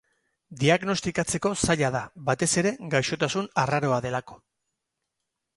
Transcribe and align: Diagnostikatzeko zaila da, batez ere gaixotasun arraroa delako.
Diagnostikatzeko 0.61 1.51
zaila 1.67 1.91
da, 1.97 2.01
batez 2.31 2.49
ere 2.63 2.73
gaixotasun 2.95 3.53
arraroa 3.65 4.01
delako. 4.07 4.43